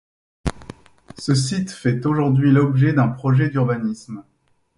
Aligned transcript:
Ce 1.19 1.35
site 1.35 1.69
fait 1.69 2.07
aujourd'hui 2.07 2.51
l'objet 2.51 2.91
d'un 2.91 3.07
projet 3.07 3.51
d'urbanisme. 3.51 4.23